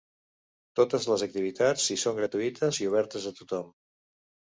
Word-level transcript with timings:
Totes 0.77 1.03
les 1.09 1.25
activitats 1.25 1.85
hi 1.95 1.97
són 2.03 2.17
gratuïtes 2.21 2.79
i 2.87 2.89
obertes 2.93 3.29
a 3.33 3.35
tothom. 3.41 3.69